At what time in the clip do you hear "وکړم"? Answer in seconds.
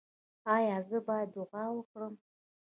1.73-2.13